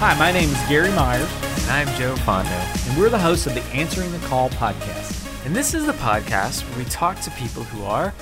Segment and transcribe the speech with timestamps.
[0.00, 2.88] Hi, my name is Gary Myers, And I'm Joe Fondo.
[2.88, 5.44] and we're the hosts of the Answering the Call podcast.
[5.44, 8.14] And this is the podcast where we talk to people who are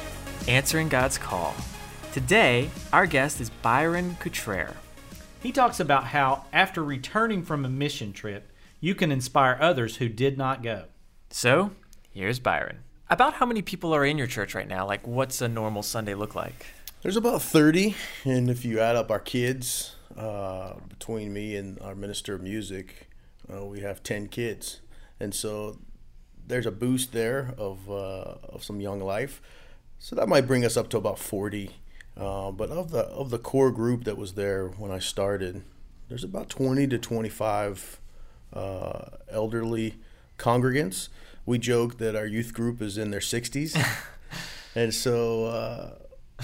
[0.49, 1.55] answering God's call.
[2.13, 4.73] Today, our guest is Byron Cottrell.
[5.43, 10.09] He talks about how, after returning from a mission trip, you can inspire others who
[10.09, 10.85] did not go.
[11.31, 11.73] So,
[12.11, 12.79] here's Byron.
[13.11, 14.87] About how many people are in your church right now?
[14.87, 16.67] Like, what's a normal Sunday look like?
[17.03, 21.95] There's about 30, and if you add up our kids, uh, between me and our
[21.95, 23.09] minister of music,
[23.53, 24.81] uh, we have 10 kids.
[25.21, 25.79] And so
[26.47, 29.41] there's a boost there of, uh, of some young life.
[29.99, 31.71] So that might bring us up to about 40.
[32.17, 35.63] Uh, but of the of the core group that was there when I started,
[36.09, 38.01] there's about 20 to 25
[38.55, 39.97] uh, elderly
[40.39, 41.09] congregants.
[41.45, 43.77] We joke that our youth group is in their 60s.
[44.75, 46.43] and so uh,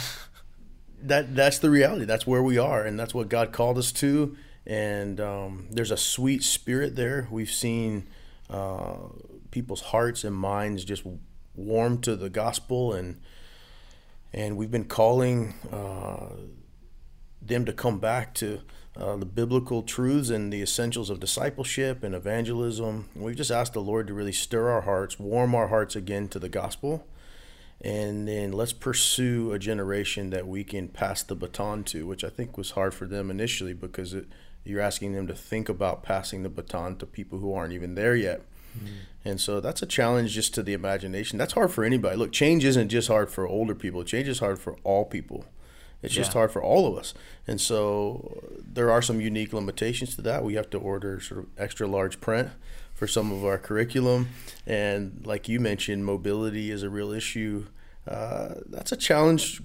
[1.09, 2.05] that that's the reality.
[2.05, 4.37] That's where we are, and that's what God called us to.
[4.67, 7.29] And um, there's a sweet spirit there.
[7.31, 8.09] We've seen
[8.49, 8.95] uh,
[9.51, 11.05] people's hearts and minds just
[11.55, 13.21] warm to the gospel, and
[14.33, 16.29] and we've been calling uh,
[17.41, 18.61] them to come back to
[18.97, 23.09] uh, the biblical truths and the essentials of discipleship and evangelism.
[23.15, 26.39] We've just asked the Lord to really stir our hearts, warm our hearts again to
[26.39, 27.07] the gospel
[27.83, 32.29] and then let's pursue a generation that we can pass the baton to, which I
[32.29, 34.27] think was hard for them initially because it,
[34.65, 38.15] you're asking them to think about passing the baton to people who aren't even there
[38.15, 38.43] yet.
[38.79, 38.95] Mm-hmm.
[39.25, 41.39] And so that's a challenge just to the imagination.
[41.39, 42.17] That's hard for anybody.
[42.17, 45.45] Look, change isn't just hard for older people, change is hard for all people.
[46.03, 47.15] It's just hard for all of us.
[47.47, 50.43] And so there are some unique limitations to that.
[50.43, 52.51] We have to order sort of extra large print
[53.03, 54.29] for some of our curriculum.
[54.65, 57.67] And like you mentioned, mobility is a real issue.
[58.07, 59.61] Uh, that's a challenge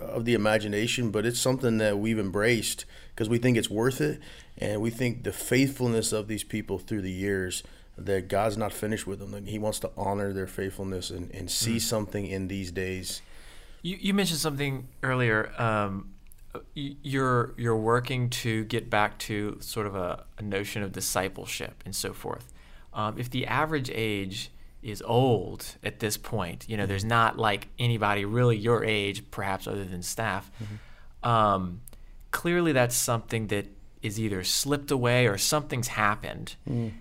[0.00, 4.22] of the imagination, but it's something that we've embraced because we think it's worth it.
[4.56, 7.62] And we think the faithfulness of these people through the years
[7.98, 9.44] that God's not finished with them.
[9.44, 13.20] He wants to honor their faithfulness and, and see something in these days.
[13.82, 15.52] You, you mentioned something earlier.
[15.60, 16.14] Um,
[16.74, 21.94] you're you're working to get back to sort of a, a notion of discipleship and
[21.94, 22.50] so forth.
[22.92, 24.50] Um, if the average age
[24.82, 29.66] is old at this point, you know, there's not like anybody really your age, perhaps
[29.66, 30.50] other than staff.
[31.22, 31.82] Um,
[32.30, 33.66] clearly, that's something that
[34.02, 36.54] is either slipped away or something's happened.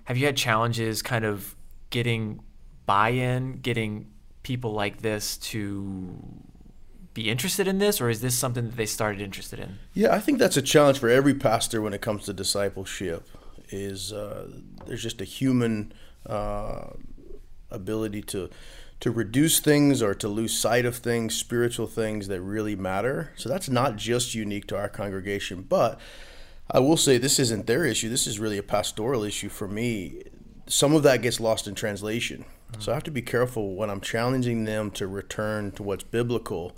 [0.06, 1.56] Have you had challenges, kind of
[1.90, 2.42] getting
[2.86, 4.08] buy-in, getting
[4.44, 6.18] people like this to
[7.14, 9.78] be interested in this, or is this something that they started interested in?
[9.94, 13.28] Yeah, I think that's a challenge for every pastor when it comes to discipleship.
[13.70, 14.48] Is uh,
[14.86, 15.94] there's just a human
[16.26, 16.90] uh,
[17.70, 18.50] ability to
[19.00, 23.32] to reduce things or to lose sight of things, spiritual things that really matter.
[23.36, 26.00] So that's not just unique to our congregation, but
[26.70, 28.10] I will say this isn't their issue.
[28.10, 30.24] This is really a pastoral issue for me.
[30.66, 32.44] Some of that gets lost in translation.
[32.80, 36.76] So I have to be careful when I'm challenging them to return to what's biblical.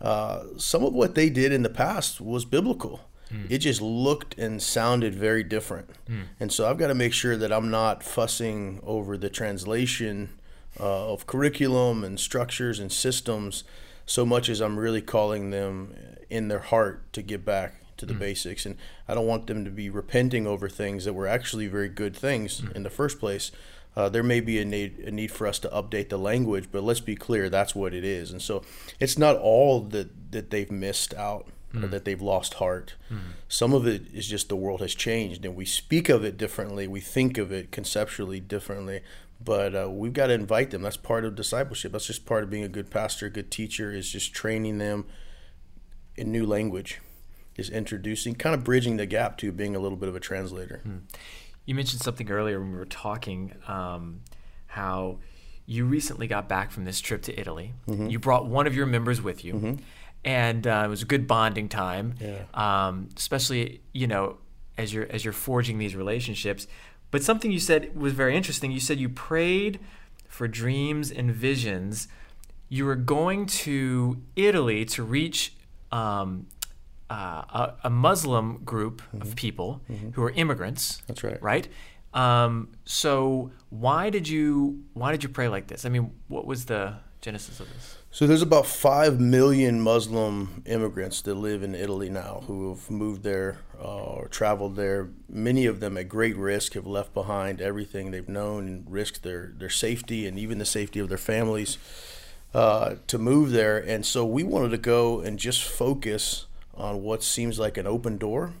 [0.00, 3.08] Uh, some of what they did in the past was biblical.
[3.48, 5.90] It just looked and sounded very different.
[6.38, 10.30] And so I've got to make sure that I'm not fussing over the translation
[10.78, 13.64] uh, of curriculum and structures and systems
[14.06, 15.94] so much as I'm really calling them
[16.30, 18.64] in their heart to get back to the basics.
[18.66, 18.76] And
[19.08, 22.62] I don't want them to be repenting over things that were actually very good things
[22.74, 23.50] in the first place.
[23.96, 26.84] Uh, there may be a need, a need for us to update the language, but
[26.84, 28.30] let's be clear, that's what it is.
[28.30, 28.62] And so
[29.00, 31.90] it's not all that, that they've missed out or hmm.
[31.90, 32.94] that they've lost heart.
[33.08, 33.18] Hmm.
[33.48, 36.86] Some of it is just the world has changed and we speak of it differently,
[36.86, 39.02] we think of it conceptually differently.
[39.42, 40.80] But uh, we've got to invite them.
[40.80, 41.92] That's part of discipleship.
[41.92, 45.04] That's just part of being a good pastor, a good teacher, is just training them
[46.16, 47.02] in new language,
[47.56, 50.80] is introducing, kind of bridging the gap to being a little bit of a translator.
[50.82, 50.98] Hmm.
[51.66, 54.22] You mentioned something earlier when we were talking um,
[54.68, 55.18] how
[55.66, 57.74] you recently got back from this trip to Italy.
[57.88, 58.06] Mm-hmm.
[58.06, 59.74] You brought one of your members with you, mm-hmm.
[60.26, 62.16] And uh, it was a good bonding time.
[62.20, 62.42] Yeah.
[62.52, 64.36] Um, especially you know
[64.76, 66.66] as you're as you're forging these relationships.
[67.12, 68.72] But something you said was very interesting.
[68.72, 69.78] You said you prayed
[70.28, 72.08] for dreams and visions.
[72.68, 75.54] You were going to Italy to reach
[75.92, 76.48] um,
[77.08, 79.80] uh, a, a Muslim group of people
[80.14, 81.00] who are immigrants.
[81.06, 81.40] That's right.
[81.40, 81.68] Right.
[82.12, 85.84] Um, so why did you why did you pray like this?
[85.84, 86.94] I mean, what was the
[87.26, 87.98] genesis of this?
[88.12, 93.22] So there's about five million Muslim immigrants that live in Italy now who have moved
[93.22, 95.08] there uh, or traveled there.
[95.28, 99.52] Many of them at great risk have left behind everything they've known and risked their,
[99.58, 101.78] their safety and even the safety of their families
[102.54, 103.78] uh, to move there.
[103.92, 108.18] And so we wanted to go and just focus on what seems like an open
[108.18, 108.52] door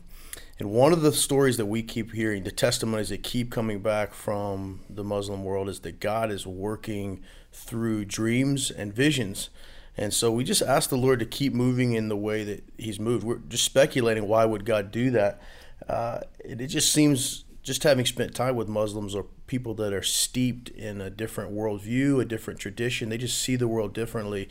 [0.58, 4.14] And one of the stories that we keep hearing, the testimonies that keep coming back
[4.14, 7.20] from the Muslim world, is that God is working
[7.56, 9.48] through dreams and visions.
[9.96, 13.00] And so we just ask the Lord to keep moving in the way that He's
[13.00, 13.24] moved.
[13.24, 15.40] We're just speculating why would God do that.
[15.88, 20.02] Uh, it, it just seems, just having spent time with Muslims or people that are
[20.02, 24.48] steeped in a different worldview, a different tradition, they just see the world differently.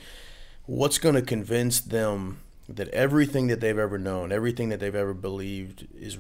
[0.66, 5.14] What's going to convince them that everything that they've ever known, everything that they've ever
[5.14, 6.18] believed is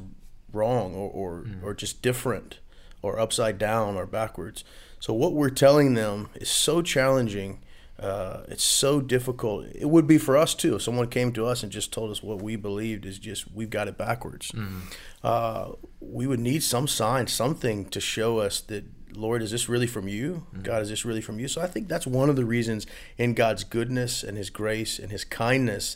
[0.54, 1.64] wrong or, or, mm.
[1.64, 2.60] or just different
[3.06, 4.63] or upside down or backwards.
[5.00, 7.60] So what we're telling them is so challenging.
[8.00, 9.68] Uh, it's so difficult.
[9.74, 10.75] It would be for us too.
[10.75, 13.69] If someone came to us and just told us what we believed is just we've
[13.69, 14.52] got it backwards.
[14.52, 14.81] Mm.
[15.24, 19.88] Uh, we would need some sign, something to show us that Lord, is this really
[19.88, 20.46] from you?
[20.50, 20.63] Mm-hmm.
[20.63, 21.48] God, is this really from you?
[21.48, 22.86] So I think that's one of the reasons
[23.18, 25.96] in God's goodness and His grace and His kindness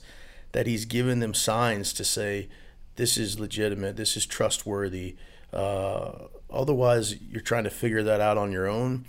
[0.51, 2.49] that he's given them signs to say
[2.95, 5.15] this is legitimate, this is trustworthy.
[5.53, 6.11] Uh,
[6.51, 9.05] otherwise, you're trying to figure that out on your own.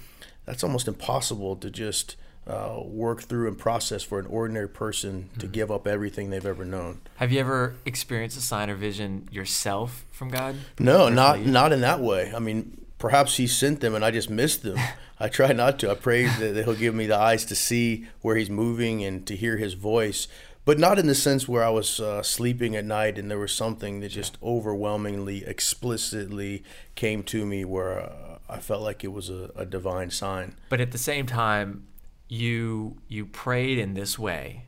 [0.46, 2.16] That's almost impossible to just
[2.46, 5.52] uh, work through and process for an ordinary person to mm-hmm.
[5.52, 7.00] give up everything they've ever known.
[7.16, 10.56] Have you ever experienced a sign or vision yourself from God?
[10.78, 12.32] No, not not in that way.
[12.34, 14.78] I mean, perhaps He sent them and I just missed them.
[15.22, 15.90] I try not to.
[15.90, 19.36] I pray that He'll give me the eyes to see where He's moving and to
[19.36, 20.26] hear His voice
[20.70, 23.50] but not in the sense where I was uh, sleeping at night and there was
[23.50, 26.62] something that just overwhelmingly, explicitly
[26.94, 30.54] came to me where uh, I felt like it was a, a, divine sign.
[30.68, 31.88] But at the same time,
[32.28, 34.66] you you prayed in this way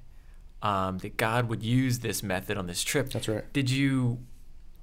[0.60, 3.10] um, that God would use this method on this trip.
[3.10, 3.44] That's right.
[3.52, 4.18] Did you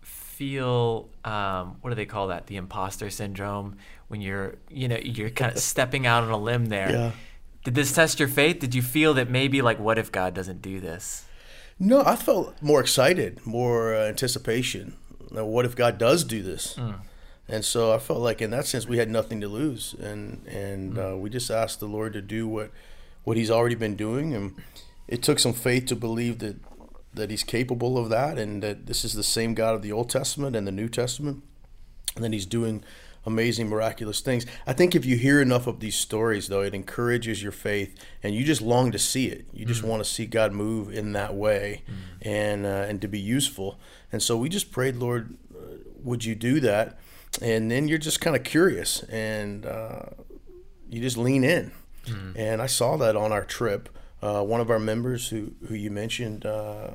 [0.02, 2.48] feel um, what do they call that?
[2.48, 3.76] The imposter syndrome
[4.08, 6.90] when you're you know you're kind of stepping out on a limb there.
[6.90, 7.12] Yeah
[7.70, 8.58] did this test your faith?
[8.58, 11.26] Did you feel that maybe like what if God doesn't do this?
[11.78, 14.96] No, I felt more excited, more uh, anticipation.
[15.30, 16.74] Now, what if God does do this?
[16.74, 16.96] Mm.
[17.48, 20.96] And so I felt like in that sense we had nothing to lose, and and
[20.96, 21.14] mm.
[21.14, 22.72] uh, we just asked the Lord to do what
[23.24, 24.56] what He's already been doing, and
[25.08, 26.56] it took some faith to believe that
[27.14, 30.10] that He's capable of that, and that this is the same God of the Old
[30.10, 31.44] Testament and the New Testament,
[32.16, 32.84] and that He's doing
[33.30, 34.46] amazing, miraculous things.
[34.68, 38.36] I think if you hear enough of these stories, though, it encourages your faith, and
[38.36, 39.46] you just long to see it.
[39.54, 43.02] You just mm want to see God move in that way, mm and uh, and
[43.02, 43.80] to be useful.
[44.12, 47.00] And so we just prayed, Lord, uh, would you do that?
[47.42, 50.02] And then you're just kind of curious, and uh,
[50.90, 51.72] you just lean in.
[52.06, 53.90] mm And I saw that on our trip.
[54.22, 56.90] Uh, one of our members, who who you mentioned, uh,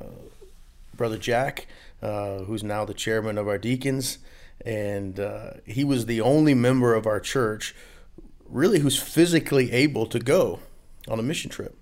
[0.95, 1.67] Brother Jack,
[2.01, 4.19] uh, who's now the chairman of our deacons
[4.65, 7.75] and uh, he was the only member of our church
[8.47, 10.59] really who's physically able to go
[11.07, 11.77] on a mission trip.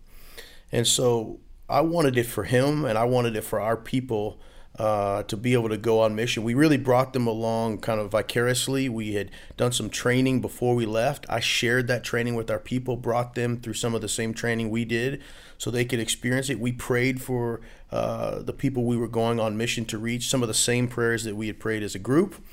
[0.72, 1.40] And so
[1.70, 4.38] i wanted it for him and i wanted it for our people
[4.78, 6.44] uh, to be able to go on mission.
[6.44, 8.90] We really brought them along kind of vicariously.
[8.90, 11.26] We had done some training before we left.
[11.30, 14.72] I shared that training with our people brought them through some of the same training
[14.72, 15.22] we did
[15.60, 16.60] so they could experience it.
[16.60, 20.48] We prayed for uh, the people we were going on mission to reach some of
[20.48, 22.44] the same prayers that we had prayed as a group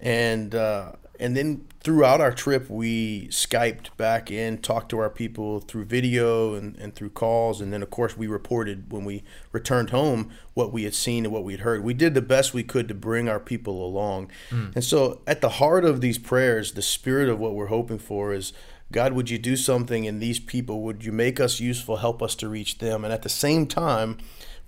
[0.00, 5.60] and uh, and then throughout our trip we skyped back in talked to our people
[5.60, 7.60] through video and, and through calls.
[7.60, 9.22] And then of course we reported when we
[9.52, 11.84] returned home what we had seen and what we had heard.
[11.84, 14.30] We did the best we could to bring our people along.
[14.50, 14.74] Mm.
[14.74, 18.32] and so at the heart of these prayers the spirit of what we're hoping for
[18.32, 18.52] is
[18.92, 20.82] god would you do something in these people?
[20.82, 21.96] Would you make us useful?
[21.96, 23.04] Help us to reach them.
[23.04, 24.18] And at the same time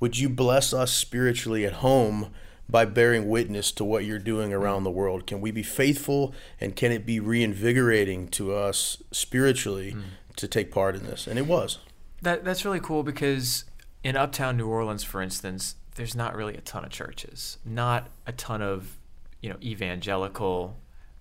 [0.00, 2.31] would you bless us spiritually at home
[2.69, 5.27] by bearing witness to what you're doing around the world?
[5.27, 10.03] Can we be faithful and can it be reinvigorating to us spiritually mm.
[10.37, 11.27] to take part in this?
[11.27, 11.79] And it was.
[12.21, 13.65] That that's really cool because
[14.03, 18.33] in uptown New Orleans, for instance, there's not really a ton of churches, not a
[18.33, 18.99] ton of
[19.41, 20.77] you know evangelical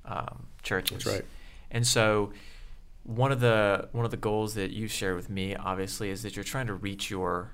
[0.06, 1.04] um, churches.
[1.04, 1.25] That's right.
[1.72, 2.32] And so
[3.04, 6.36] one of the one of the goals that you share with me, obviously, is that
[6.36, 7.51] you're trying to reach your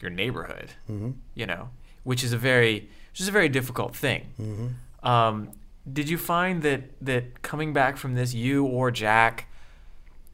[0.00, 0.72] your neighborhood.
[0.90, 1.12] Mm-hmm.
[1.34, 1.70] You know,
[2.02, 4.26] which is a very which is a very difficult thing.
[4.40, 5.08] Mm-hmm.
[5.08, 5.52] Um,
[5.90, 9.46] did you find that that coming back from this, you or Jack,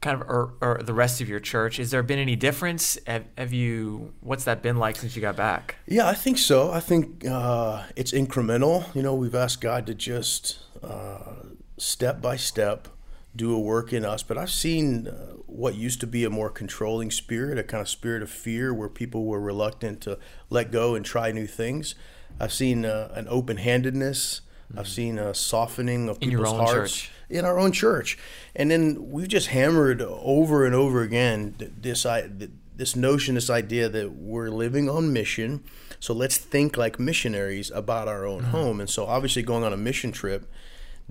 [0.01, 2.97] kind of, or, or the rest of your church, has there been any difference?
[3.05, 4.13] Have, have, you?
[4.21, 5.75] What's that been like since you got back?
[5.85, 6.71] Yeah, I think so.
[6.71, 8.87] I think uh, it's incremental.
[8.95, 11.33] You know, we've asked God to just uh,
[11.77, 12.87] step by step
[13.35, 14.23] do a work in us.
[14.23, 17.89] But I've seen uh, what used to be a more controlling spirit, a kind of
[17.89, 20.17] spirit of fear, where people were reluctant to
[20.49, 21.93] let go and try new things.
[22.39, 24.41] I've seen uh, an open handedness.
[24.69, 24.79] Mm-hmm.
[24.79, 27.11] I've seen a softening of in people's hearts church.
[27.29, 28.17] in our own church,
[28.55, 32.05] and then we've just hammered over and over again this
[32.75, 35.63] this notion, this idea that we're living on mission.
[35.99, 38.51] So let's think like missionaries about our own mm-hmm.
[38.51, 38.79] home.
[38.79, 40.49] And so obviously going on a mission trip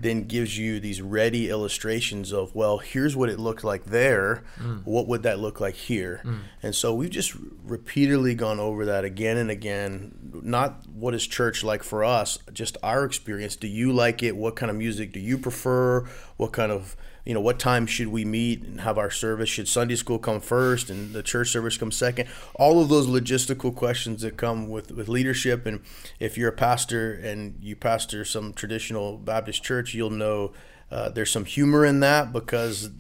[0.01, 4.43] then gives you these ready illustrations of well here's what it looked like there.
[4.59, 4.85] Mm.
[4.85, 6.23] what would that look like here?
[6.25, 6.41] Mm.
[6.63, 10.41] and so we've just repeatedly gone over that again and again.
[10.43, 13.57] Not what is church like for us just our experience.
[13.57, 14.37] Do you like it?
[14.37, 16.07] What kind of music do you prefer?
[16.37, 19.49] What kind of you know what time should we meet and have our service?
[19.49, 22.29] Should sunday school come first and the church service come second?
[22.55, 25.67] All of those logistical questions that come with with leadership.
[25.67, 25.81] And
[26.19, 30.53] if you're a pastor and you pastor some traditional baptist church you'll know
[30.91, 32.91] uh, there's some humor in that because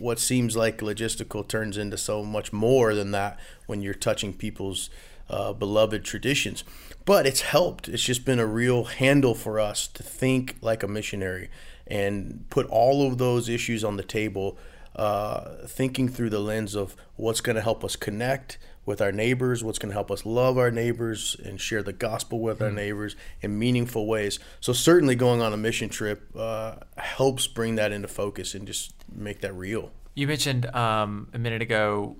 [0.00, 4.88] what seems like logistical turns into so much more than that when you're touching people's
[5.28, 6.64] uh, beloved traditions.
[7.04, 7.88] But it's helped.
[7.88, 11.50] It's just been a real handle for us to think like a missionary
[11.90, 14.56] and put all of those issues on the table,
[14.96, 19.62] uh, thinking through the lens of what's going to help us connect with our neighbors,
[19.62, 22.64] what's going to help us love our neighbors and share the gospel with mm-hmm.
[22.64, 24.38] our neighbors in meaningful ways.
[24.60, 28.94] So, certainly going on a mission trip uh, helps bring that into focus and just
[29.12, 29.90] make that real.
[30.14, 32.16] You mentioned um, a minute ago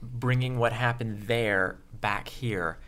[0.00, 2.78] bringing what happened there back here.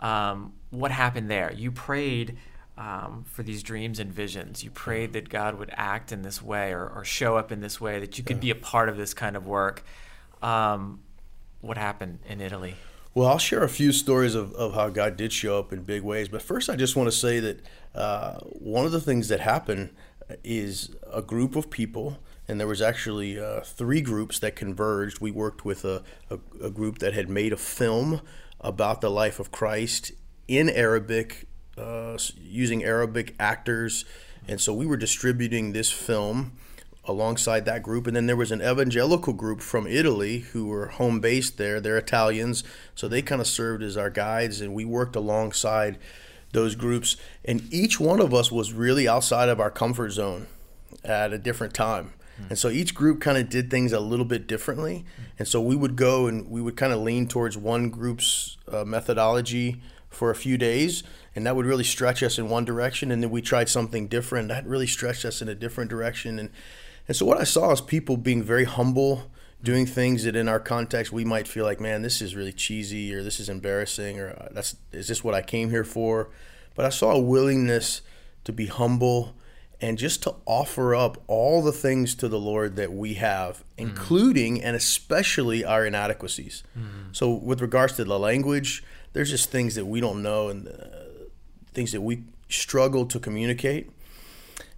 [0.00, 1.52] Um, what happened there?
[1.52, 2.36] You prayed
[2.76, 4.64] um, for these dreams and visions.
[4.64, 7.80] You prayed that God would act in this way or, or show up in this
[7.80, 9.84] way, that you could be a part of this kind of work.
[10.42, 11.00] Um,
[11.60, 12.74] what happened in Italy?
[13.14, 16.02] Well, I'll share a few stories of, of how God did show up in big
[16.02, 16.28] ways.
[16.28, 17.60] But first, I just want to say that
[17.94, 19.90] uh, one of the things that happened
[20.42, 25.20] is a group of people, and there was actually uh, three groups that converged.
[25.20, 28.20] We worked with a, a, a group that had made a film
[28.60, 30.10] about the life of Christ
[30.48, 31.46] in Arabic
[31.78, 34.04] uh, using Arabic actors,
[34.46, 36.52] and so we were distributing this film
[37.06, 38.06] alongside that group.
[38.06, 41.80] And then there was an evangelical group from Italy who were home based there.
[41.80, 42.64] They're Italians,
[42.94, 45.98] so they kind of served as our guides, and we worked alongside
[46.52, 47.16] those groups.
[47.44, 50.46] And each one of us was really outside of our comfort zone
[51.04, 52.12] at a different time.
[52.36, 52.44] Hmm.
[52.50, 55.04] And so each group kind of did things a little bit differently.
[55.38, 58.84] And so we would go and we would kind of lean towards one group's uh,
[58.84, 59.82] methodology
[60.14, 61.02] for a few days
[61.34, 64.48] and that would really stretch us in one direction and then we tried something different
[64.48, 66.50] that really stretched us in a different direction and
[67.06, 69.30] and so what I saw is people being very humble
[69.62, 73.14] doing things that in our context we might feel like man this is really cheesy
[73.14, 76.30] or this is embarrassing or uh, that's is this what I came here for
[76.74, 78.02] but I saw a willingness
[78.44, 79.34] to be humble
[79.80, 83.64] and just to offer up all the things to the Lord that we have, mm.
[83.76, 86.62] including and especially our inadequacies.
[86.78, 87.14] Mm.
[87.14, 88.82] So, with regards to the language,
[89.14, 90.72] there's just things that we don't know and uh,
[91.72, 93.90] things that we struggle to communicate.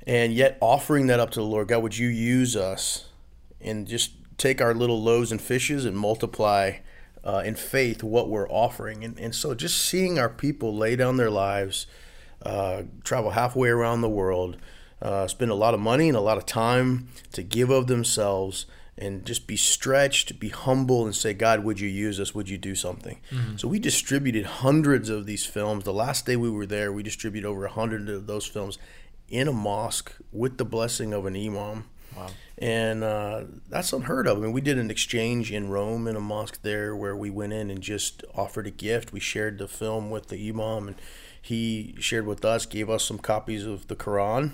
[0.07, 3.07] And yet, offering that up to the Lord, God, would you use us
[3.61, 6.75] and just take our little loaves and fishes and multiply
[7.25, 9.03] uh, in faith what we're offering?
[9.03, 11.89] And, and so, just seeing our people lay down their lives,
[12.43, 14.59] uh, travel halfway around the world,
[15.03, 18.67] uh, spend a lot of money and a lot of time to give of themselves
[18.99, 22.35] and just be stretched, be humble, and say, God, would you use us?
[22.35, 23.21] Would you do something?
[23.31, 23.57] Mm-hmm.
[23.57, 25.85] So we distributed hundreds of these films.
[25.85, 28.79] The last day we were there, we distributed over a hundred of those films
[29.29, 31.85] in a mosque with the blessing of an imam.
[32.17, 32.29] Wow.
[32.57, 34.39] And uh, that's unheard of.
[34.39, 37.53] I mean, we did an exchange in Rome in a mosque there where we went
[37.53, 39.13] in and just offered a gift.
[39.13, 40.97] We shared the film with the imam, and
[41.43, 44.53] he shared with us, gave us some copies of the Quran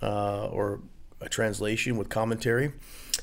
[0.00, 0.80] uh, or
[1.20, 2.72] a translation with commentary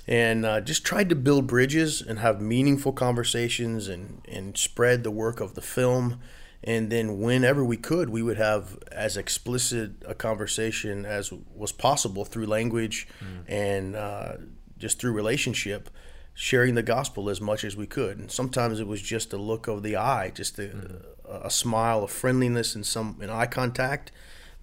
[0.09, 5.11] and uh, just tried to build bridges and have meaningful conversations and, and spread the
[5.11, 6.19] work of the film.
[6.63, 12.25] And then, whenever we could, we would have as explicit a conversation as was possible
[12.25, 13.43] through language mm.
[13.47, 14.33] and uh,
[14.79, 15.91] just through relationship,
[16.33, 18.17] sharing the gospel as much as we could.
[18.17, 21.05] And sometimes it was just a look of the eye, just a, mm.
[21.23, 24.11] a, a smile of friendliness and some an eye contact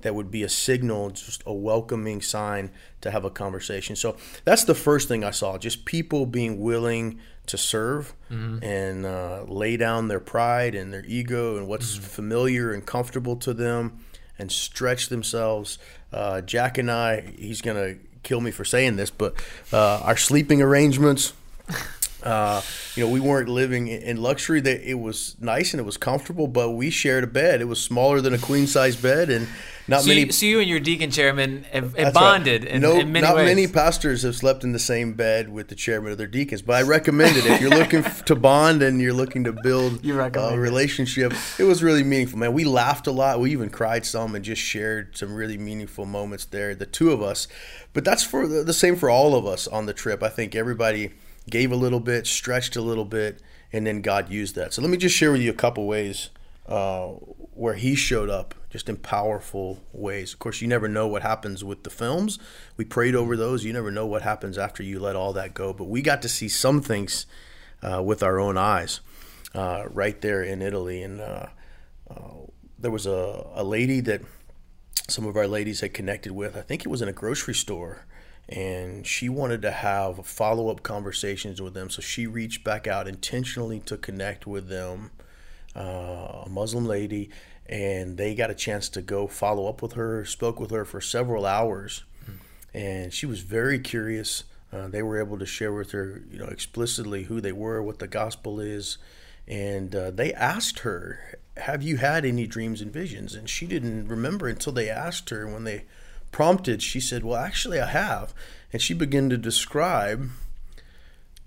[0.07, 2.71] that would be a signal, just a welcoming sign
[3.01, 3.97] to have a conversation.
[3.97, 8.63] So that's the first thing I saw, just people being willing to serve mm-hmm.
[8.63, 12.05] and uh, lay down their pride and their ego and what's mm-hmm.
[12.05, 13.99] familiar and comfortable to them
[14.39, 15.81] and stretch themselves.
[16.13, 19.35] Uh, Jack and I, he's going to kill me for saying this, but
[19.73, 21.33] uh, our sleeping arrangements.
[22.23, 22.61] Uh,
[22.97, 24.61] you know, we weren't living in luxury.
[24.61, 27.61] That it was nice and it was comfortable, but we shared a bed.
[27.61, 29.47] It was smaller than a queen size bed, and
[29.89, 30.23] not so many.
[30.23, 32.73] You, so you and your deacon chairman have, have bonded right.
[32.73, 33.47] in, no, in many not ways.
[33.47, 36.63] many pastors have slept in the same bed with the chairman of their deacons.
[36.63, 40.59] But I recommend it if you're looking to bond and you're looking to build a
[40.59, 41.33] relationship.
[41.59, 42.53] It was really meaningful, man.
[42.53, 43.39] We laughed a lot.
[43.39, 47.23] We even cried some and just shared some really meaningful moments there, the two of
[47.23, 47.47] us.
[47.93, 50.23] But that's for the, the same for all of us on the trip.
[50.23, 51.13] I think everybody
[51.49, 53.41] gave a little bit, stretched a little bit,
[53.73, 54.73] and then God used that.
[54.75, 56.31] So let me just share with you a couple ways
[56.67, 60.33] uh, where He showed up, just in powerful ways.
[60.33, 62.39] Of course, you never know what happens with the films.
[62.77, 63.65] We prayed over those.
[63.65, 65.73] You never know what happens after you let all that go.
[65.73, 67.27] But we got to see some things
[67.83, 69.01] uh, with our own eyes
[69.55, 71.47] uh, right there in Italy, and uh,
[72.11, 72.47] uh,
[72.79, 74.23] there was a, a lady that
[75.09, 76.57] some of our ladies had connected with.
[76.57, 78.07] I think it was in a grocery store
[78.49, 81.91] and she wanted to have follow up conversations with them.
[81.91, 85.11] So she reached back out intentionally to connect with them,
[85.77, 87.31] uh, a Muslim lady,
[87.67, 91.01] and they got a chance to go follow up with her, spoke with her for
[91.01, 92.05] several hours,
[92.73, 94.45] and she was very curious.
[94.73, 97.99] Uh, they were able to share with her, you know, explicitly who they were, what
[97.99, 98.99] the gospel is,
[99.47, 104.09] and uh, they asked her, "Have you had any dreams and visions?" And she didn't
[104.09, 105.85] remember until they asked her when they
[106.37, 108.35] prompted, she said, Well, actually, I have.
[108.71, 110.29] And she began to describe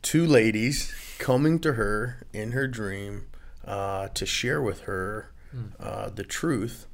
[0.01, 3.27] two ladies coming to her in her dream
[3.69, 5.31] uh, to share with her
[5.79, 6.87] uh, the truth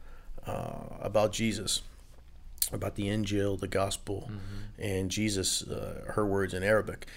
[0.46, 1.82] uh, about Jesus,
[2.72, 4.82] about the Injil, the gospel, mm-hmm.
[4.82, 7.08] and Jesus, uh, her words in Arabic.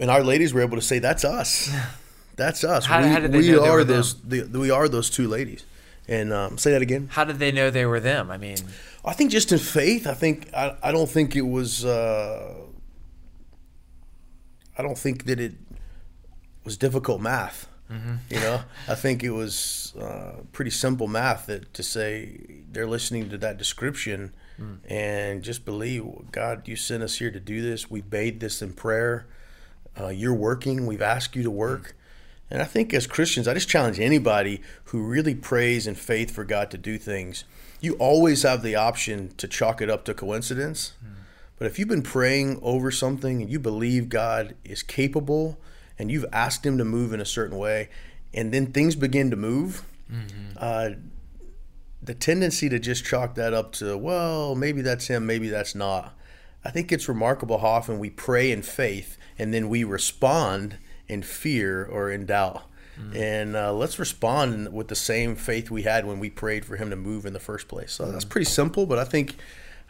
[0.00, 1.70] And our ladies were able to say, That's us.
[2.36, 2.84] That's us.
[2.86, 4.20] How, we, how we are those.
[4.22, 5.64] The, we are those two ladies.
[6.06, 7.08] And um, say that again.
[7.10, 8.30] How did they know they were them?
[8.30, 8.58] I mean,
[9.04, 10.06] I think just in faith.
[10.06, 11.84] I think I, I don't think it was.
[11.84, 12.54] Uh,
[14.78, 15.54] I don't think that it
[16.68, 17.66] was difficult math.
[17.90, 18.16] Mm-hmm.
[18.28, 23.30] You know, I think it was uh, pretty simple math that to say they're listening
[23.30, 24.76] to that description mm.
[24.86, 27.90] and just believe God, you sent us here to do this.
[27.90, 29.26] We bathed this in prayer.
[29.98, 30.84] Uh, you're working.
[30.84, 31.82] We've asked you to work.
[31.82, 31.92] Mm.
[32.50, 36.44] And I think as Christians, I just challenge anybody who really prays in faith for
[36.44, 37.44] God to do things.
[37.80, 40.92] You always have the option to chalk it up to coincidence.
[41.02, 41.14] Mm.
[41.56, 45.58] But if you've been praying over something and you believe God is capable
[45.98, 47.88] and you've asked Him to move in a certain way,
[48.32, 50.56] and then things begin to move, mm-hmm.
[50.56, 50.90] uh,
[52.02, 56.14] the tendency to just chalk that up to, well, maybe that's Him, maybe that's not.
[56.64, 61.22] I think it's remarkable how often we pray in faith and then we respond in
[61.22, 62.62] fear or in doubt.
[63.00, 63.16] Mm.
[63.16, 66.90] And uh, let's respond with the same faith we had when we prayed for him
[66.90, 67.92] to move in the first place.
[67.92, 68.12] So mm.
[68.12, 69.36] that's pretty simple, but I think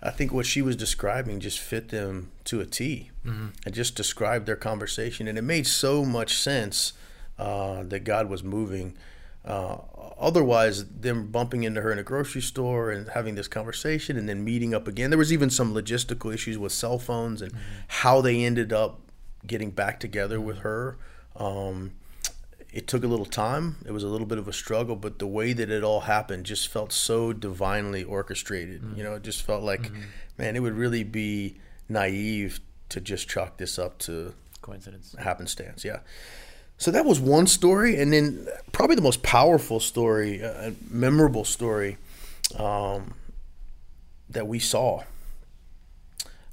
[0.03, 3.49] I think what she was describing just fit them to a T mm-hmm.
[3.65, 5.27] and just described their conversation.
[5.27, 6.93] And it made so much sense
[7.39, 8.97] uh, that God was moving.
[9.45, 9.79] Uh,
[10.19, 14.45] otherwise, them bumping into her in a grocery store and having this conversation and then
[14.45, 15.11] meeting up again.
[15.11, 17.63] There was even some logistical issues with cell phones and mm-hmm.
[17.89, 19.01] how they ended up
[19.47, 20.99] getting back together with her.
[21.37, 21.93] Um,
[22.79, 23.75] it took a little time.
[23.85, 26.45] It was a little bit of a struggle, but the way that it all happened
[26.47, 28.83] just felt so divinely orchestrated.
[28.83, 28.97] Mm-hmm.
[28.97, 30.03] You know, it just felt like, mm-hmm.
[30.39, 31.57] man, it would really be
[31.89, 32.61] naive
[32.91, 35.85] to just chalk this up to coincidence, happenstance.
[35.85, 35.99] Yeah.
[36.77, 41.99] So that was one story, and then probably the most powerful story, uh, memorable story
[42.57, 43.15] um,
[44.31, 45.03] that we saw.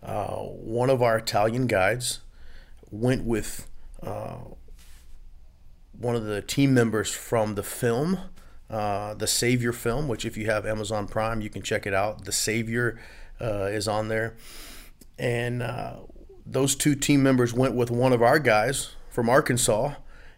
[0.02, 2.22] Uh, one of our Italian guides
[2.90, 3.68] went with
[4.02, 4.38] uh,
[6.00, 8.20] one of the team members from the film,
[8.70, 12.26] uh, the Savior film, which if you have Amazon Prime, you can check it out.
[12.26, 13.00] The Savior
[13.40, 14.36] uh, is on there,
[15.18, 15.98] and uh,
[16.46, 19.94] those two team members went with one of our guys from Arkansas,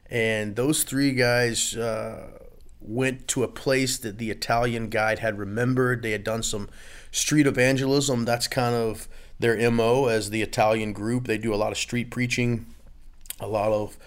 [0.10, 2.28] and those three guys uh,
[2.80, 6.02] went to a place that the Italian guide had remembered.
[6.02, 6.70] They had done some
[7.12, 8.26] street evangelism.
[8.26, 9.08] That's kind of
[9.40, 11.28] their mo as the Italian group.
[11.28, 12.66] They do a lot of street preaching,
[13.40, 13.98] a lot of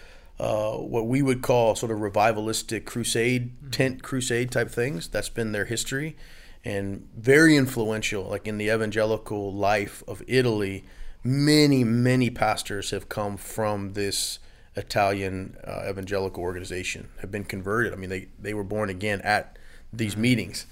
[0.40, 3.70] uh, what we would call sort of revivalistic crusade, mm-hmm.
[3.70, 5.06] tent crusade type things.
[5.06, 6.16] That's been their history
[6.64, 10.84] and very influential, like in the evangelical life of Italy.
[11.22, 14.38] Many, many pastors have come from this
[14.76, 17.92] Italian uh, evangelical organization, have been converted.
[17.92, 19.58] I mean, they, they were born again at
[19.92, 20.22] these mm-hmm.
[20.22, 20.66] meetings.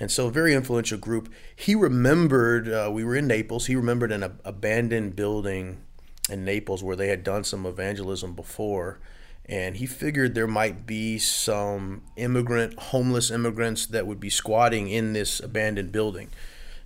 [0.00, 1.32] And so, a very influential group.
[1.54, 5.82] He remembered, uh, we were in Naples, he remembered an ab- abandoned building
[6.28, 9.00] in Naples where they had done some evangelism before.
[9.46, 15.14] And he figured there might be some immigrant, homeless immigrants that would be squatting in
[15.14, 16.28] this abandoned building.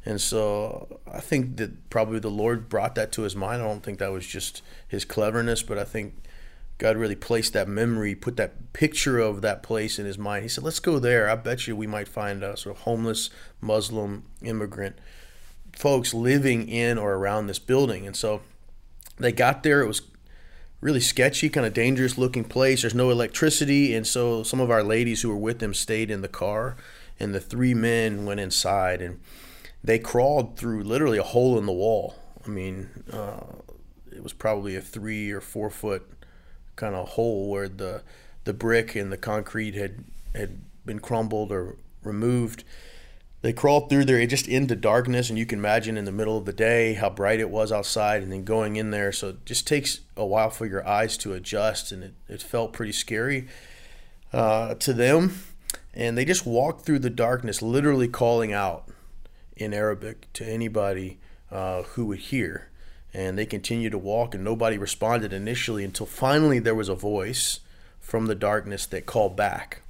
[0.06, 3.60] And so I think that probably the Lord brought that to his mind.
[3.60, 6.14] I don't think that was just his cleverness, but I think
[6.78, 10.42] God really placed that memory, put that picture of that place in his mind.
[10.42, 11.28] He said, "Let's go there.
[11.28, 14.96] I bet you we might find a sort of homeless Muslim immigrant
[15.72, 18.42] folks living in or around this building." And so
[19.18, 19.80] they got there.
[19.82, 20.02] It was
[20.80, 22.82] really sketchy, kind of dangerous looking place.
[22.82, 26.22] There's no electricity, and so some of our ladies who were with them stayed in
[26.22, 26.76] the car,
[27.18, 29.20] and the three men went inside and
[29.82, 32.16] they crawled through literally a hole in the wall.
[32.44, 33.40] I mean, uh,
[34.10, 36.10] it was probably a three or four foot
[36.74, 38.02] kind of hole where the
[38.44, 42.64] the brick and the concrete had had been crumbled or removed.
[43.46, 46.46] They crawled through there just into darkness, and you can imagine in the middle of
[46.46, 49.12] the day how bright it was outside, and then going in there.
[49.12, 52.72] So it just takes a while for your eyes to adjust, and it, it felt
[52.72, 53.46] pretty scary
[54.32, 55.38] uh, to them.
[55.94, 58.88] And they just walked through the darkness, literally calling out
[59.56, 61.20] in Arabic to anybody
[61.52, 62.68] uh, who would hear.
[63.14, 67.60] And they continued to walk, and nobody responded initially until finally there was a voice
[68.00, 69.82] from the darkness that called back.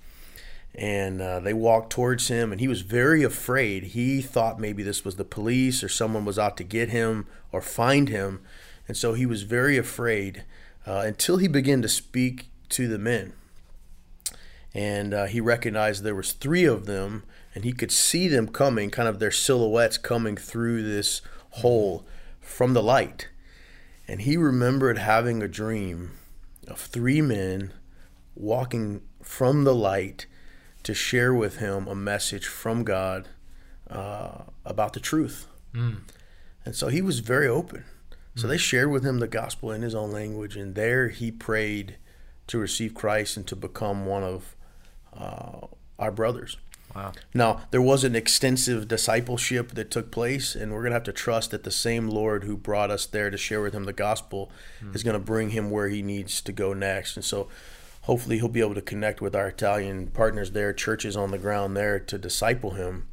[0.76, 3.84] And uh, they walked towards him, and he was very afraid.
[3.84, 7.62] He thought maybe this was the police or someone was out to get him or
[7.62, 8.42] find him.
[8.86, 10.44] And so he was very afraid
[10.86, 13.32] uh, until he began to speak to the men.
[14.74, 18.90] And uh, he recognized there was three of them, and he could see them coming,
[18.90, 22.06] kind of their silhouettes coming through this hole
[22.42, 23.28] from the light.
[24.06, 26.12] And he remembered having a dream
[26.68, 27.72] of three men
[28.34, 30.26] walking from the light
[30.87, 33.27] to share with him a message from God
[33.90, 35.49] uh, about the truth.
[35.75, 35.99] Mm.
[36.64, 37.85] And so he was very open.
[38.37, 41.96] So they shared with him the gospel in his own language, and there he prayed
[42.49, 44.55] to receive Christ and to become one of
[45.18, 45.68] uh,
[45.99, 46.59] our brothers.
[46.94, 47.12] Wow.
[47.33, 51.12] Now, there was an extensive discipleship that took place, and we're going to have to
[51.12, 54.53] trust that the same Lord who brought us there to share with him the gospel
[54.85, 54.94] mm.
[54.94, 57.16] is going to bring him where he needs to go next.
[57.16, 57.49] And so,
[58.06, 61.76] hopefully, he'll be able to connect with our Italian partners there, churches on the ground
[61.76, 63.08] there to disciple him.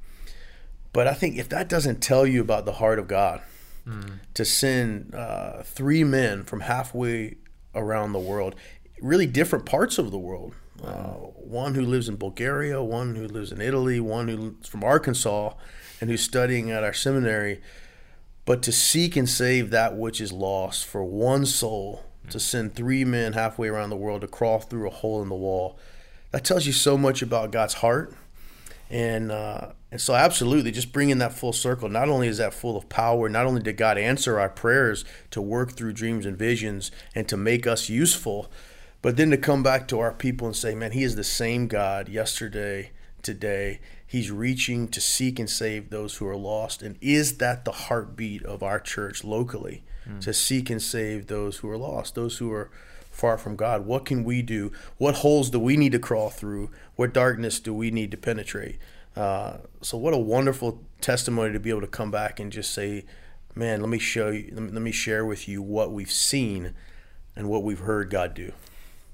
[0.93, 3.41] But I think if that doesn't tell you about the heart of God,
[3.87, 4.19] mm.
[4.35, 7.37] to send uh, three men from halfway
[7.73, 8.55] around the world,
[9.01, 10.53] really different parts of the world,
[10.83, 15.53] uh, one who lives in Bulgaria, one who lives in Italy, one who's from Arkansas,
[15.99, 17.61] and who's studying at our seminary.
[18.45, 23.05] But to seek and save that which is lost for one soul, to send three
[23.05, 25.77] men halfway around the world to crawl through a hole in the wall,
[26.31, 28.13] that tells you so much about God's heart.
[28.89, 31.87] And uh, and so, absolutely, just bringing that full circle.
[31.87, 35.41] Not only is that full of power, not only did God answer our prayers to
[35.41, 38.51] work through dreams and visions and to make us useful,
[39.03, 41.67] but then to come back to our people and say, man, He is the same
[41.67, 43.81] God yesterday, today.
[44.05, 46.81] He's reaching to seek and save those who are lost.
[46.81, 49.83] And is that the heartbeat of our church locally?
[50.07, 50.21] Mm.
[50.21, 52.69] To seek and save those who are lost, those who are
[53.13, 53.85] far from God?
[53.85, 54.71] What can we do?
[54.97, 56.71] What holes do we need to crawl through?
[56.95, 58.77] What darkness do we need to penetrate?
[59.15, 63.05] Uh, so, what a wonderful testimony to be able to come back and just say,
[63.55, 66.73] man, let me show you, let me share with you what we've seen
[67.35, 68.51] and what we've heard God do.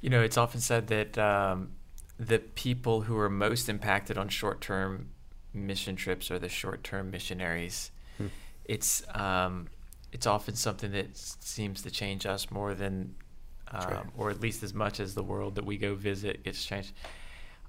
[0.02, 1.72] You know, it's often said that um,
[2.18, 5.10] the people who are most impacted on short term
[5.54, 7.92] mission trips are the short term missionaries.
[8.18, 8.28] Hmm.
[8.64, 9.68] It's um,
[10.12, 13.16] it's often something that seems to change us more than,
[13.72, 14.06] um, right.
[14.18, 16.94] or at least as much as the world that we go visit gets changed.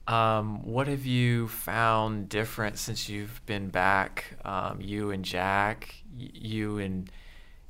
[0.07, 4.37] Um, what have you found different since you've been back?
[4.45, 7.11] Um, you and Jack, you and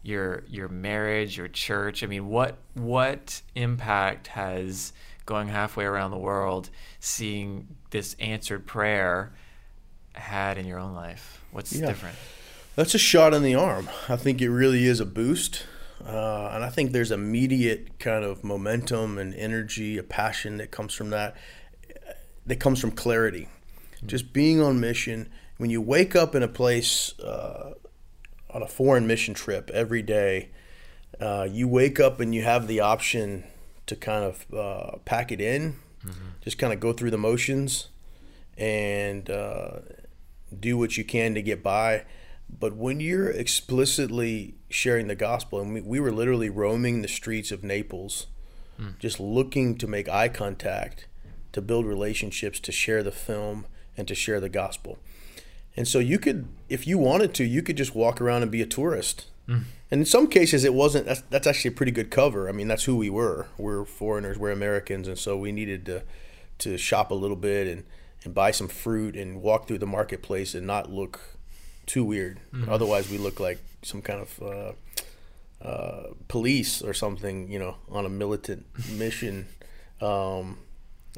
[0.02, 2.02] your your marriage, your church.
[2.02, 4.92] I mean, what what impact has
[5.26, 9.32] going halfway around the world, seeing this answered prayer,
[10.14, 11.44] had in your own life?
[11.50, 11.86] What's yeah.
[11.88, 12.16] different?
[12.80, 13.90] That's a shot in the arm.
[14.08, 15.64] I think it really is a boost.
[16.02, 20.94] Uh, and I think there's immediate kind of momentum and energy, a passion that comes
[20.94, 21.36] from that,
[22.46, 23.48] that comes from clarity.
[23.96, 24.06] Mm-hmm.
[24.06, 25.28] Just being on mission.
[25.58, 27.74] When you wake up in a place uh,
[28.48, 30.48] on a foreign mission trip every day,
[31.20, 33.44] uh, you wake up and you have the option
[33.88, 36.28] to kind of uh, pack it in, mm-hmm.
[36.40, 37.88] just kind of go through the motions
[38.56, 39.80] and uh,
[40.58, 42.04] do what you can to get by.
[42.58, 47.52] But when you're explicitly sharing the gospel, and we, we were literally roaming the streets
[47.52, 48.26] of Naples,
[48.78, 48.98] mm.
[48.98, 51.06] just looking to make eye contact,
[51.52, 54.98] to build relationships, to share the film, and to share the gospel.
[55.76, 58.62] And so you could, if you wanted to, you could just walk around and be
[58.62, 59.26] a tourist.
[59.48, 59.64] Mm.
[59.90, 61.06] And in some cases, it wasn't.
[61.06, 62.48] That's, that's actually a pretty good cover.
[62.48, 63.48] I mean, that's who we were.
[63.58, 64.38] We're foreigners.
[64.38, 66.02] We're Americans, and so we needed to
[66.58, 67.84] to shop a little bit and
[68.22, 71.38] and buy some fruit and walk through the marketplace and not look
[71.90, 72.38] too weird.
[72.54, 72.68] Mm.
[72.68, 78.06] Otherwise, we look like some kind of uh, uh, police or something, you know, on
[78.06, 79.48] a militant mission.
[80.00, 80.58] Um,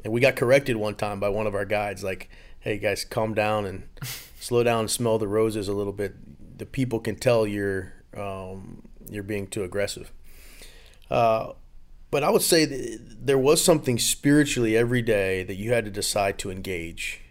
[0.03, 3.33] and we got corrected one time by one of our guides, like, "Hey guys, calm
[3.35, 3.83] down and
[4.39, 6.15] slow down and smell the roses a little bit.
[6.57, 10.11] The people can tell you're um, you're being too aggressive."
[11.09, 11.53] Uh,
[12.09, 12.65] but I would say
[12.99, 17.21] there was something spiritually every day that you had to decide to engage,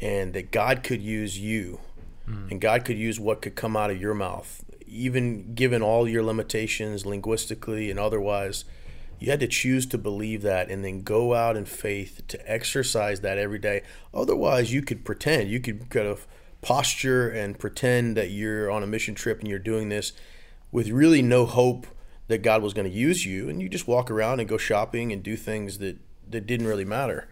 [0.00, 1.80] and that God could use you,
[2.28, 2.50] mm.
[2.50, 6.22] and God could use what could come out of your mouth, even given all your
[6.22, 8.64] limitations linguistically and otherwise
[9.22, 13.20] You had to choose to believe that and then go out in faith to exercise
[13.20, 13.82] that every day.
[14.12, 15.48] Otherwise, you could pretend.
[15.48, 16.26] You could kind of
[16.60, 20.12] posture and pretend that you're on a mission trip and you're doing this
[20.72, 21.86] with really no hope
[22.26, 23.48] that God was going to use you.
[23.48, 26.84] And you just walk around and go shopping and do things that, that didn't really
[26.84, 27.28] matter.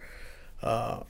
[0.63, 1.01] Uh,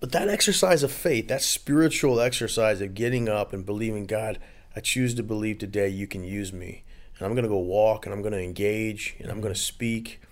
[0.00, 4.38] but that exercise of faith, that spiritual exercise of getting up and believing, God,
[4.74, 6.84] I choose to believe today you can use me
[7.18, 9.60] and I'm going to go walk and I'm going to engage and I'm going to
[9.60, 10.22] speak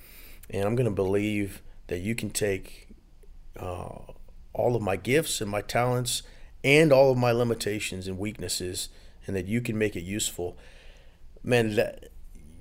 [0.49, 2.89] and I'm going to believe that you can take
[3.61, 3.99] uh,
[4.55, 6.23] all of my gifts and my talents
[6.65, 8.89] and all of my limitations and weaknesses
[9.27, 10.57] and that you can make it useful.
[11.43, 12.09] Man, that,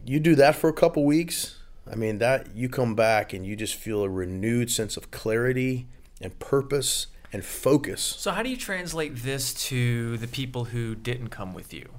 [0.06, 1.60] you do that for a couple weeks.
[1.90, 5.88] I mean, that you come back and you just feel a renewed sense of clarity
[6.22, 8.02] and purpose and focus.
[8.02, 11.90] So, how do you translate this to the people who didn't come with you?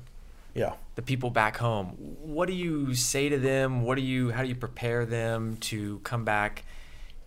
[0.55, 0.75] Yeah.
[0.97, 1.89] The people back home.
[2.23, 3.83] What do you say to them?
[3.83, 6.65] What do you how do you prepare them to come back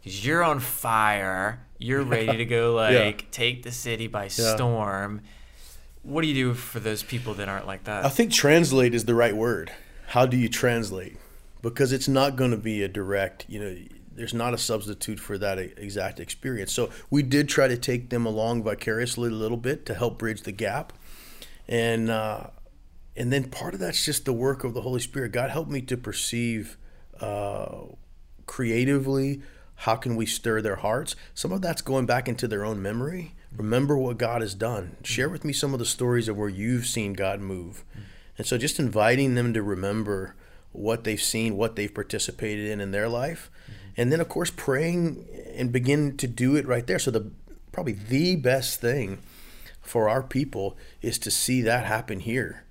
[0.04, 1.66] cuz you're on fire.
[1.78, 3.28] You're ready to go like yeah.
[3.32, 4.56] take the city by yeah.
[4.56, 5.22] storm.
[6.04, 8.06] What do you do for those people that aren't like that?
[8.06, 9.72] I think translate is the right word.
[10.08, 11.18] How do you translate?
[11.62, 13.78] Because it's not going to be a direct, you know,
[14.14, 16.74] there's not a substitute for that exact experience.
[16.74, 20.42] So we did try to take them along vicariously a little bit to help bridge
[20.42, 20.94] the gap.
[21.68, 22.48] And uh,
[23.16, 25.32] and then part of that's just the work of the Holy Spirit.
[25.32, 26.78] God help me to perceive
[27.20, 27.84] uh,
[28.46, 29.42] creatively
[29.76, 31.16] how can we stir their hearts.
[31.34, 33.34] Some of that's going back into their own memory.
[33.56, 34.96] Remember what God has done.
[35.04, 37.84] Share with me some of the stories of where you've seen God move.
[38.38, 40.36] And so just inviting them to remember
[40.72, 43.52] what they've seen, what they've participated in in their life.
[43.98, 45.26] And then of course praying
[45.56, 47.00] and begin to do it right there.
[47.00, 47.32] So the
[47.72, 49.20] probably the best thing
[49.82, 52.66] for our people is to see that happen here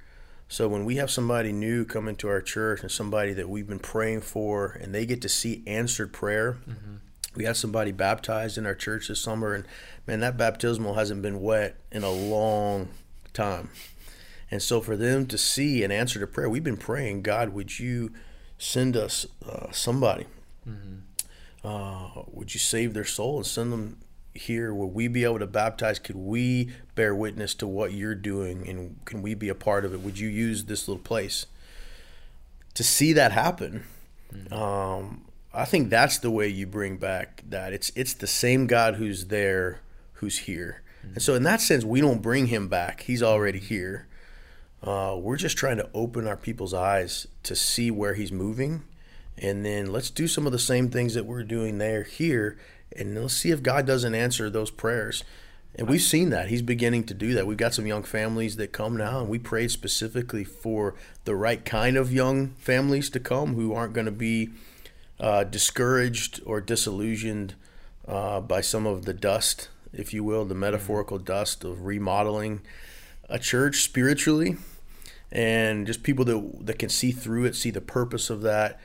[0.50, 3.78] so when we have somebody new come into our church and somebody that we've been
[3.78, 6.96] praying for, and they get to see answered prayer, mm-hmm.
[7.37, 9.64] we had somebody baptized in our church this summer, and
[10.09, 12.88] man, that baptismal hasn't been wet in a long
[13.33, 13.70] time.
[14.50, 17.78] And so for them to see an answer to prayer, we've been praying, God, would
[17.78, 18.11] you
[18.59, 20.26] send us uh, somebody?
[20.68, 20.96] Mm-hmm.
[21.62, 23.99] Uh, would you save their soul and send them
[24.35, 24.73] here?
[24.73, 25.99] Will we be able to baptize?
[25.99, 29.92] Could we bear witness to what you're doing and can we be a part of
[29.92, 30.01] it?
[30.01, 31.46] Would you use this little place
[32.75, 33.85] to see that happen?
[34.33, 34.55] Mm-hmm.
[34.55, 37.73] um, i think that's the way you bring back that.
[37.73, 39.81] It's it's the same god who's there
[40.14, 40.83] who's here.
[41.01, 41.14] Mm-hmm.
[41.14, 43.03] and so in that sense we don't bring him back.
[43.03, 44.07] He's already here.
[44.83, 48.85] Uh, we're just trying to open our people's eyes to see where he's moving
[49.40, 52.59] and then let's do some of the same things that we're doing there here
[52.96, 55.24] and let's see if God doesn't answer those prayers.
[55.76, 56.48] And we've seen that.
[56.48, 57.46] He's beginning to do that.
[57.46, 61.64] We've got some young families that come now, and we prayed specifically for the right
[61.64, 64.50] kind of young families to come who aren't going to be
[65.20, 67.55] uh, discouraged or disillusioned
[68.09, 72.61] uh, by some of the dust, if you will, the metaphorical dust of remodeling
[73.29, 74.57] a church spiritually.
[75.31, 78.81] And just people that, that can see through it, see the purpose of that,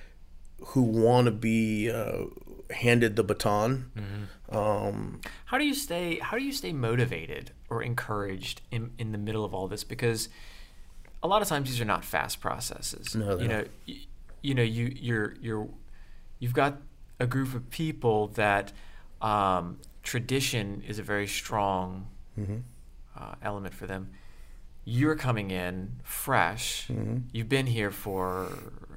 [0.61, 2.25] who want to be uh,
[2.71, 3.91] handed the baton.
[3.95, 4.55] Mm-hmm.
[4.55, 6.19] Um, how do you stay?
[6.19, 9.83] How do you stay motivated or encouraged in in the middle of all this?
[9.83, 10.29] Because
[11.23, 13.15] a lot of times these are not fast processes.
[13.15, 13.95] No, you know, you,
[14.41, 15.67] you, know, you you're you're
[16.39, 16.81] you've got
[17.19, 18.71] a group of people that
[19.21, 22.07] um, tradition is a very strong
[22.39, 22.57] mm-hmm.
[23.17, 24.09] uh, element for them.
[24.85, 26.87] You're coming in fresh.
[26.87, 27.17] Mm-hmm.
[27.33, 28.49] You've been here for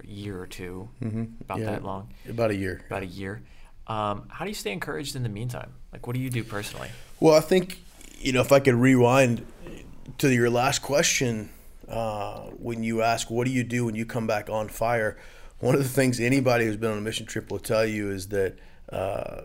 [0.03, 1.25] a year or 2 mm-hmm.
[1.41, 2.13] about yeah, that long.
[2.29, 2.83] About a year.
[2.87, 3.43] About a year.
[3.87, 5.73] Um, how do you stay encouraged in the meantime?
[5.93, 6.91] Like, what do you do personally?
[7.21, 7.83] Well, I think,
[8.19, 9.47] you know, if I could rewind
[10.19, 11.51] to your last question,
[11.89, 15.17] uh, when you ask, what do you do when you come back on fire?
[15.61, 18.29] One of the things anybody who's been on a mission trip will tell you is
[18.29, 18.59] that
[18.93, 19.43] uh,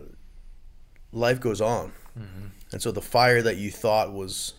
[1.13, 1.93] life goes on.
[2.19, 2.47] Mm-hmm.
[2.73, 4.55] And so the fire that you thought was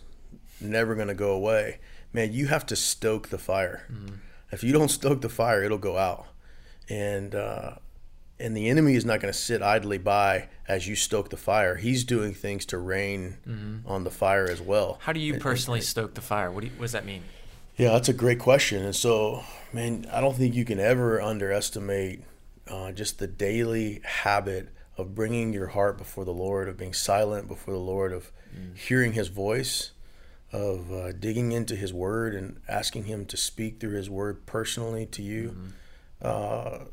[0.59, 1.79] never going to go away,
[2.13, 3.85] man, you have to stoke the fire.
[3.91, 4.15] Mm-hmm.
[4.51, 6.27] If you don't stoke the fire, it'll go out.
[6.89, 7.75] And, uh,
[8.39, 11.75] and the enemy is not going to sit idly by as you stoke the fire.
[11.75, 13.87] He's doing things to rain mm-hmm.
[13.87, 14.97] on the fire as well.
[15.01, 16.51] How do you personally stoke the fire?
[16.51, 17.23] What, do you, what does that mean?
[17.77, 18.83] Yeah, that's a great question.
[18.83, 22.23] And so, man, I don't think you can ever underestimate
[22.67, 27.47] uh, just the daily habit of bringing your heart before the Lord, of being silent
[27.47, 28.77] before the Lord, of mm.
[28.77, 29.91] hearing His voice,
[30.55, 35.05] of uh, digging into His Word and asking Him to speak through His Word personally
[35.07, 35.49] to you.
[35.49, 35.67] Mm-hmm.
[36.21, 36.85] Uh,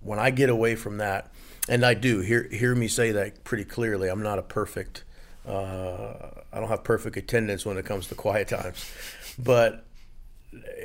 [0.00, 1.30] when I get away from that,
[1.68, 4.08] and I do hear hear me say that pretty clearly.
[4.08, 5.04] I'm not a perfect.
[5.46, 8.90] Uh, I don't have perfect attendance when it comes to quiet times,
[9.38, 9.84] but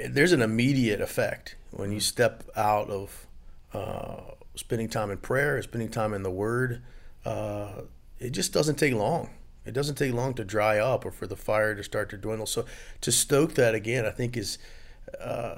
[0.08, 3.28] there's an immediate effect when you step out of
[3.74, 4.22] uh,
[4.56, 6.82] spending time in prayer, spending time in the Word,
[7.26, 7.82] uh,
[8.20, 9.30] it just doesn't take long.
[9.66, 12.46] It doesn't take long to dry up or for the fire to start to dwindle.
[12.46, 12.66] So
[13.02, 14.58] to stoke that again, I think is
[15.20, 15.58] uh,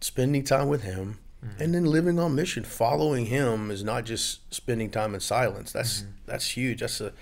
[0.00, 1.62] spending time with Him mm-hmm.
[1.62, 2.64] and then living on mission.
[2.64, 5.72] Following Him is not just spending time in silence.
[5.72, 6.10] That's mm-hmm.
[6.26, 6.80] that's huge.
[6.80, 7.12] That's a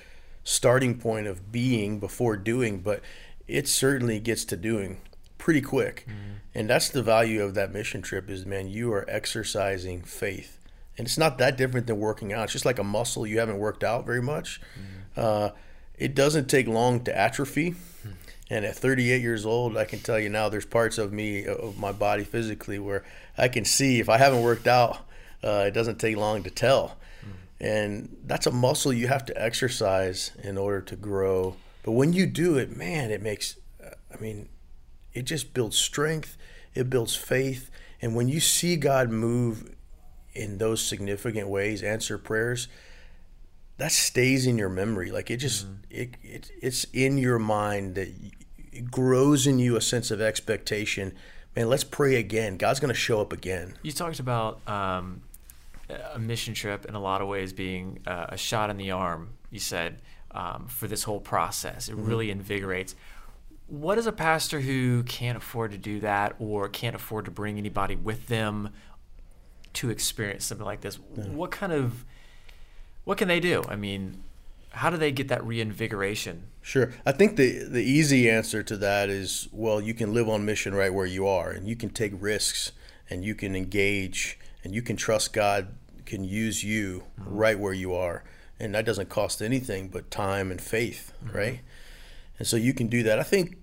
[0.43, 3.01] starting point of being before doing, but
[3.47, 5.01] it certainly gets to doing
[5.39, 6.07] pretty quick.
[6.09, 6.35] Mm-hmm.
[6.55, 10.59] And that's the value of that mission trip is man, you are exercising faith.
[10.97, 12.45] And it's not that different than working out.
[12.45, 14.61] It's just like a muscle you haven't worked out very much.
[14.61, 15.21] Mm-hmm.
[15.21, 15.51] Uh,
[15.99, 17.75] it doesn't take long to atrophy.
[18.51, 21.79] And at 38 years old, I can tell you now, there's parts of me, of
[21.79, 23.03] my body physically, where
[23.39, 24.99] I can see if I haven't worked out,
[25.43, 26.97] uh, it doesn't take long to tell.
[27.21, 27.65] Mm-hmm.
[27.65, 31.57] And that's a muscle you have to exercise in order to grow.
[31.83, 34.49] But when you do it, man, it makes, I mean,
[35.15, 36.37] it just builds strength,
[36.75, 37.71] it builds faith.
[38.03, 39.75] And when you see God move
[40.35, 42.69] in those significant ways, answer prayers,
[43.79, 45.11] that stays in your memory.
[45.11, 45.77] Like it just mm-hmm.
[45.91, 48.09] it, it it's in your mind that
[48.73, 51.13] it grows in you a sense of expectation.
[51.57, 52.57] Man, let's pray again.
[52.57, 53.75] God's going to show up again.
[53.83, 55.23] You talked about um,
[56.13, 59.35] a mission trip in a lot of ways being uh, a shot in the arm.
[59.51, 62.07] You said um, for this whole process, it mm-hmm.
[62.07, 62.97] really invigorates
[63.67, 67.59] what is a pastor who can't afford to do that or can't afford to bring
[67.59, 68.71] anybody with them
[69.75, 70.99] to experience something like this?
[71.17, 71.25] Yeah.
[71.25, 72.05] What kind of
[73.05, 73.63] what can they do?
[73.69, 74.23] I mean,
[74.71, 76.45] how do they get that reinvigoration?
[76.63, 76.93] Sure.
[77.07, 80.75] I think the the easy answer to that is well, you can live on mission
[80.75, 82.73] right where you are and you can take risks
[83.09, 85.69] and you can engage and you can trust God
[86.05, 87.37] can use you mm-hmm.
[87.37, 88.25] right where you are.
[88.59, 91.37] And that doesn't cost anything but time and faith, mm-hmm.
[91.37, 91.61] right?
[92.39, 93.19] And so you can do that.
[93.19, 93.57] I think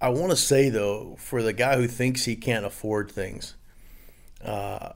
[0.00, 3.54] I want to say though, for the guy who thinks he can't afford things,
[4.44, 4.92] uh,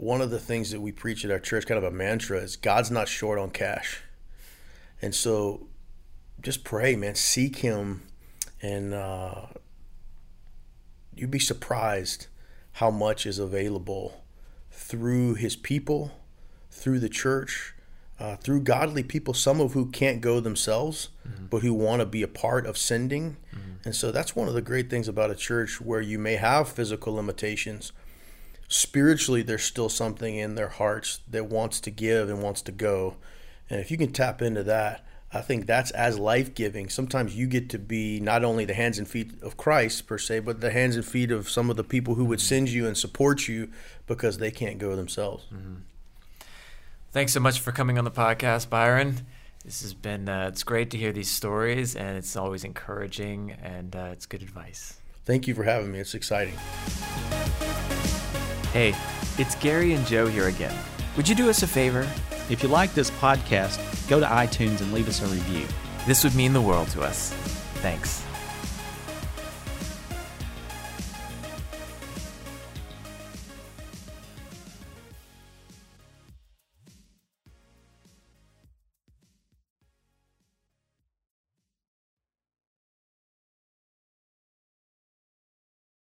[0.00, 2.56] one of the things that we preach at our church, kind of a mantra, is
[2.56, 4.02] God's not short on cash.
[5.02, 5.68] And so
[6.40, 8.02] just pray, man, seek Him,
[8.62, 9.46] and uh,
[11.14, 12.28] you'd be surprised
[12.72, 14.24] how much is available
[14.70, 16.12] through His people,
[16.70, 17.74] through the church,
[18.18, 21.44] uh, through godly people, some of who can't go themselves, mm-hmm.
[21.50, 23.36] but who want to be a part of sending.
[23.54, 23.70] Mm-hmm.
[23.84, 26.70] And so that's one of the great things about a church where you may have
[26.70, 27.92] physical limitations.
[28.72, 33.16] Spiritually, there's still something in their hearts that wants to give and wants to go.
[33.68, 36.88] And if you can tap into that, I think that's as life giving.
[36.88, 40.40] Sometimes you get to be not only the hands and feet of Christ, per se,
[40.40, 42.96] but the hands and feet of some of the people who would send you and
[42.96, 43.70] support you
[44.06, 45.46] because they can't go themselves.
[45.52, 45.74] Mm-hmm.
[47.10, 49.26] Thanks so much for coming on the podcast, Byron.
[49.64, 53.96] This has been uh, it's great to hear these stories, and it's always encouraging, and
[53.96, 54.94] uh, it's good advice.
[55.24, 55.98] Thank you for having me.
[55.98, 56.54] It's exciting.
[58.72, 58.94] Hey,
[59.36, 60.76] it's Gary and Joe here again.
[61.16, 62.08] Would you do us a favor?
[62.48, 65.66] If you like this podcast, go to iTunes and leave us a review.
[66.06, 67.32] This would mean the world to us.
[67.82, 68.24] Thanks.